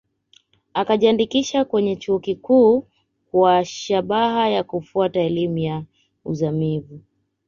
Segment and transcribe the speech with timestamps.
[0.73, 2.87] Akajiandikisha kwenye chuo kikuu
[3.31, 5.83] kwa shabaha ya kufuata elimu ya
[6.25, 6.99] uzamivu